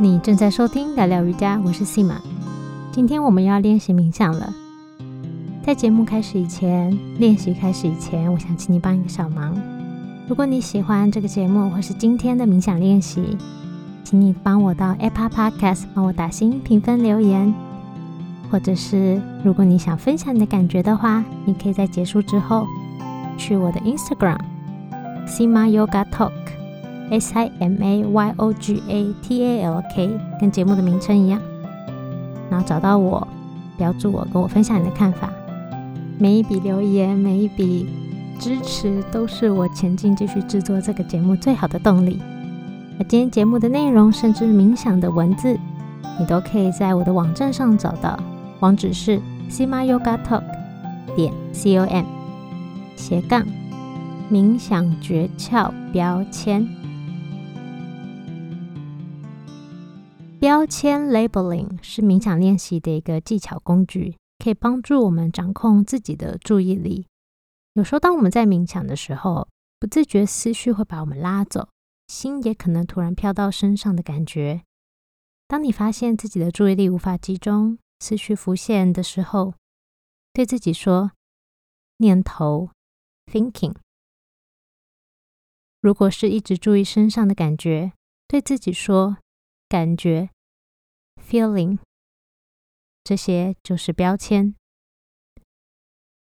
[0.00, 2.20] 你正在收听聊聊瑜伽，我是 s i m a
[2.92, 4.54] 今天我们要练习冥想了。
[5.60, 9.60] 在节目开始以前，练习开始以前，我想请你帮一个小忙。
[10.28, 13.36] 如果你喜欢这个节目或是今天的冥想练习，
[14.04, 17.52] 请你帮我到 Apple Podcast 帮我打星评分留言，
[18.52, 22.64] 或者是如果你想分享你的感觉的话，你可以在结束之后
[23.36, 24.38] 去我的 Instagram
[25.26, 26.30] s i m a Yoga Talk
[27.10, 31.40] S I M A Y O G A T A L K，跟节目的名称一样，
[32.50, 33.26] 然后找到我，
[33.76, 35.30] 标注我，跟我分享你的看法。
[36.18, 37.86] 每一笔留言，每一笔
[38.38, 42.20] 支持，都是我前进继续制作这个节目最好的动力。
[42.98, 45.58] 而今天节目的内容，甚至冥想的文字，
[46.18, 48.18] 你都可以在我的网站上找到，
[48.60, 50.42] 网址是 sima yoga talk
[51.14, 52.04] 点 c o m
[52.96, 53.46] 斜杠
[54.30, 56.77] 冥想诀窍标签。
[60.40, 64.16] 标签 labeling 是冥想练习的一个技巧工具。
[64.38, 67.08] 可以帮助我们掌控自己的注意力。
[67.72, 69.48] 有时候，当我们在冥想的时候，
[69.80, 71.68] 不自觉思绪会把我们拉走，
[72.06, 74.62] 心也可能突然飘到身上的感觉。
[75.48, 79.54] 当你发现自己的注意力无法集中，思绪浮现的时候，
[80.32, 81.10] 对自己说
[81.98, 82.70] ：“念头
[83.26, 83.74] （thinking）。”
[85.82, 87.92] 如果是一直注意身上的感觉，
[88.28, 89.16] 对自己说
[89.68, 90.30] ：“感觉
[91.16, 91.78] （feeling）。”
[93.04, 94.54] 这些就是标签，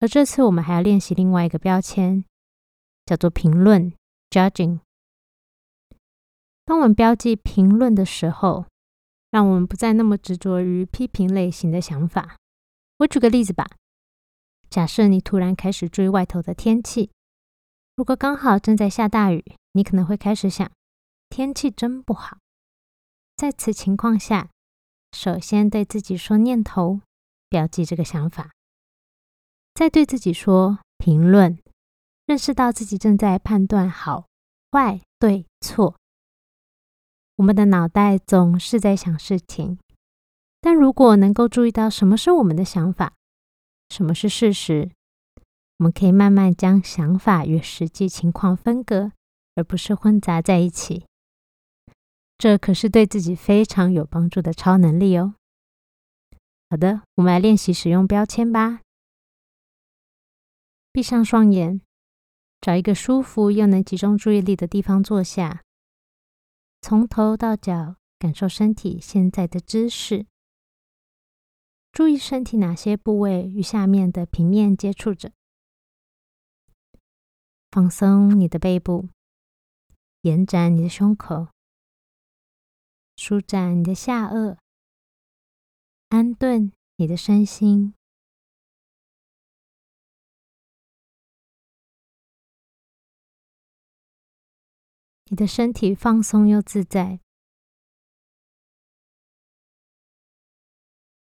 [0.00, 2.24] 而这次我们还要练习另外一个标签，
[3.04, 3.92] 叫做评论
[4.30, 4.80] （judging）。
[6.64, 8.64] 当我们标记评论的时候，
[9.30, 12.36] 让我们不再那么执着于批评类型的想法。
[12.98, 13.68] 我举个例子吧，
[14.70, 17.10] 假设你突然开始注意外头的天气，
[17.96, 20.72] 如果刚好正在下大雨，你可能会开始想：
[21.28, 22.38] 天气真不好。
[23.44, 24.48] 在此情况下，
[25.12, 27.02] 首先对自己说念头，
[27.50, 28.44] 标记这个想法；
[29.74, 31.58] 再对自己说评论，
[32.24, 34.28] 认识到自己正在判断好
[34.72, 35.94] 坏对错。
[37.36, 39.78] 我们的脑袋总是在想事情，
[40.62, 43.12] 但如果能够注意到什么是我们的想法，
[43.90, 44.90] 什么是事实，
[45.76, 49.12] 我们可以慢慢将想法与实际情况分割，
[49.54, 51.04] 而不是混杂在一起。
[52.36, 55.34] 这可是对自己非常有帮助的超能力哦。
[56.68, 58.80] 好的，我们来练习使用标签吧。
[60.92, 61.80] 闭上双眼，
[62.60, 65.62] 找一个舒服又能集中注意力的地方坐下，
[66.80, 70.26] 从头到脚感受身体现在的姿势，
[71.92, 75.32] 注意身体哪些部位与下面的平面接触着，
[77.70, 79.08] 放松你的背部，
[80.22, 81.53] 延展你的胸口。
[83.16, 84.58] 舒展你的下颚，
[86.08, 87.94] 安顿你的身心。
[95.30, 97.18] 你的身体放松又自在，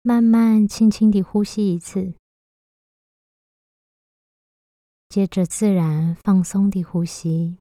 [0.00, 2.14] 慢慢、轻轻地呼吸一次，
[5.08, 7.59] 接着自然放松地呼吸。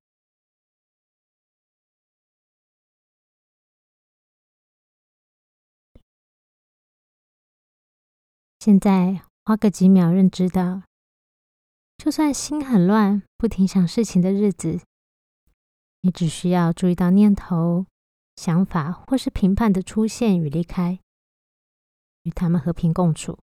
[8.70, 10.84] 现在花个几秒，认知到，
[11.98, 14.80] 就算心很乱，不停想事情的日子，
[16.02, 17.88] 你只需要注意到念头、
[18.36, 21.00] 想法或是评判的出现与离开，
[22.22, 23.40] 与他们和平共处。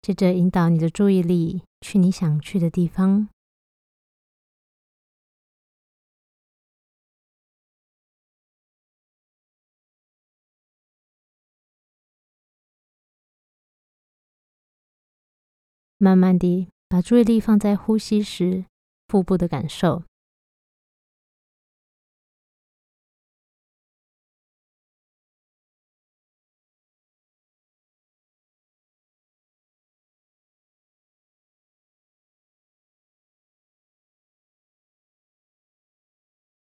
[0.00, 3.28] 接着引导你的注意力去你想去的地方。
[15.98, 18.66] 慢慢地把注意力放在呼吸时
[19.08, 20.04] 腹部的感受。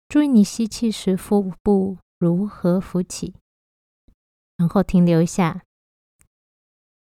[0.09, 3.37] 注意你吸气时腹部如何浮起，
[4.57, 5.63] 然后停留一下。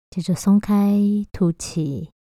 [0.09, 0.99] 接着松开，
[1.31, 2.11] 吐气。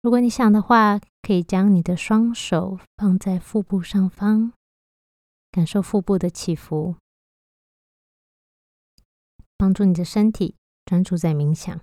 [0.00, 4.54] 如果你想的话，可以将你的双手放在腹部上方，
[5.50, 6.96] 感受腹部的起伏，
[9.58, 11.78] 帮助你的身体专注在冥想。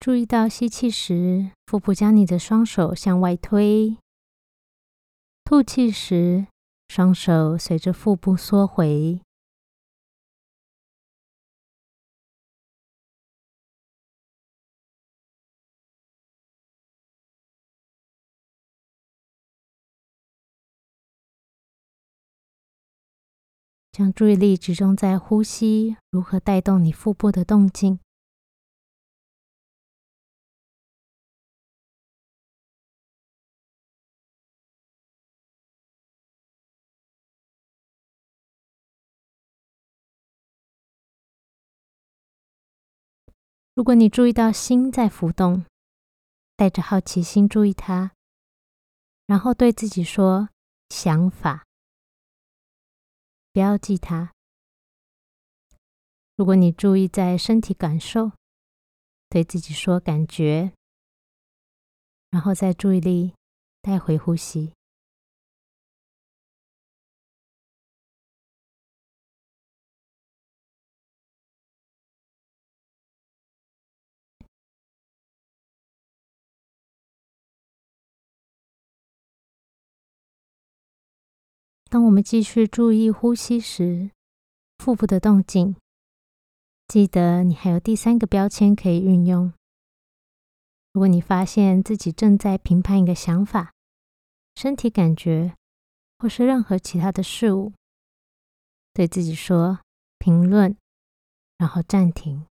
[0.00, 3.98] 注意到吸气时，腹部将你的双手向外推；
[5.44, 6.46] 吐气时，
[6.88, 9.20] 双手随着腹部缩回。
[23.90, 27.98] 将注意力集中在呼吸如何带动你腹部的动静。
[43.78, 45.64] 如果你注意到心在浮动，
[46.56, 48.10] 带着好奇心注意它，
[49.28, 50.48] 然后对自己说
[50.90, 51.64] ：“想法。”
[53.54, 54.32] 标记它。
[56.34, 58.32] 如果你注意在身体感受，
[59.28, 60.72] 对自己说“感觉”，
[62.30, 63.34] 然后再注意力
[63.80, 64.72] 带回呼吸。
[81.90, 84.10] 当我们继续注意呼吸时，
[84.76, 85.74] 腹部的动静，
[86.86, 89.50] 记得你还有第三个标签可以运用。
[90.92, 93.72] 如果你发现自己正在评判一个想法、
[94.54, 95.54] 身体感觉，
[96.18, 97.72] 或是任何其他的事物，
[98.92, 99.80] 对自己说
[100.18, 100.76] “评论”，
[101.56, 102.44] 然后暂停、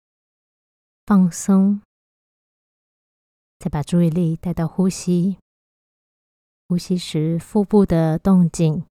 [1.05, 1.79] 放松，
[3.59, 5.37] 再把注意力带到呼吸。
[6.67, 8.83] 呼吸时腹部的动静。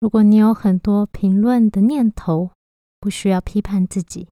[0.00, 2.52] 如果你有很多评论的念头，
[2.98, 4.28] 不需要批判自己，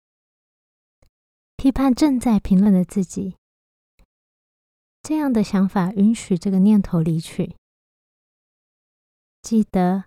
[1.56, 3.37] 批判正在评论的自己。
[5.03, 7.55] 这样的想法允许这个念头离去。
[9.43, 10.05] 记得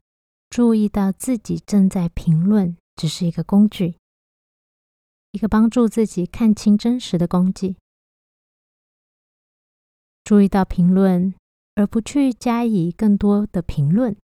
[0.50, 3.98] 注意到自己正在评论，只是一个工具，
[5.32, 7.78] 一个帮助自己看清真实的工具。
[10.24, 11.36] 注意到评论，
[11.76, 14.18] 而不去加以更多的评论。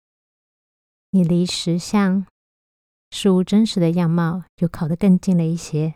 [1.16, 2.26] 你离实相、
[3.10, 5.94] 事物真实的样貌就靠得更近了一些。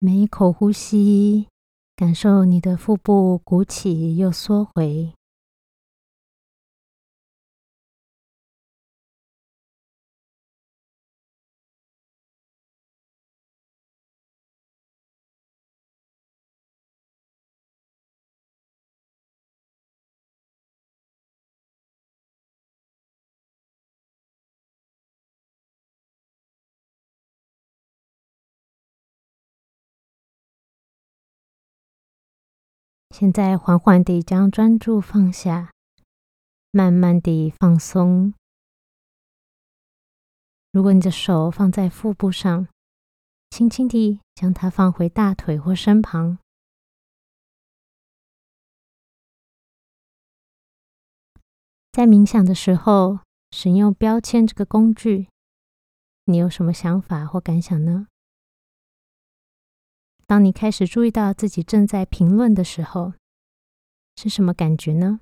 [0.00, 1.46] 每一口呼吸，
[1.94, 5.14] 感受你的腹部鼓起又缩回。
[33.16, 35.70] 现在缓缓地将专注放下，
[36.72, 38.34] 慢慢地放松。
[40.72, 42.66] 如果你的手放在腹部上，
[43.50, 46.38] 轻轻地将它放回大腿或身旁。
[51.92, 53.20] 在冥想的时候，
[53.52, 55.28] 使用标签这个工具，
[56.24, 58.08] 你有什么想法或感想呢？
[60.26, 63.12] 当你开始注意到自己正在评论的时候，
[64.16, 65.20] 是什么感觉呢？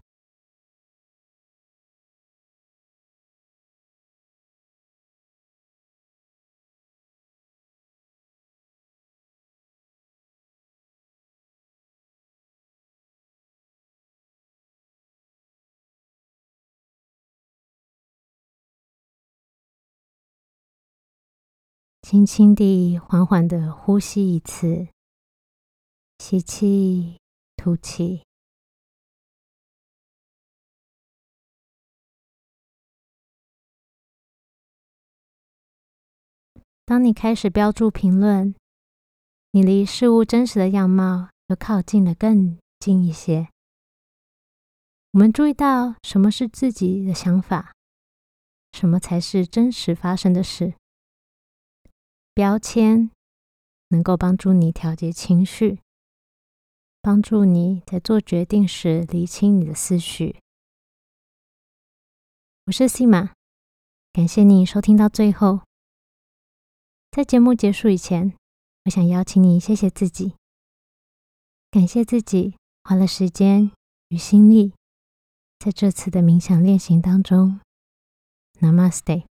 [22.12, 24.86] 轻轻地、缓缓的呼吸一次，
[26.18, 27.18] 吸气，
[27.56, 28.20] 吐气。
[36.84, 38.54] 当你开始标注评论，
[39.52, 43.48] 你离事物真实的样貌又靠近了更近一些。
[45.12, 47.72] 我们注意到什么是自己的想法，
[48.72, 50.74] 什么才是真实发生的事。
[52.34, 53.10] 标签
[53.88, 55.80] 能够帮助你调节情绪，
[57.02, 60.40] 帮助你在做决定时理清你的思绪。
[62.64, 63.34] 我是西玛，
[64.14, 65.60] 感谢你收听到最后。
[67.10, 68.34] 在节目结束以前，
[68.86, 70.34] 我想邀请你谢谢自己，
[71.70, 73.70] 感谢自己花了时间
[74.08, 74.72] 与心力
[75.58, 77.60] 在这次的冥想练习当中。
[78.60, 79.31] Namaste。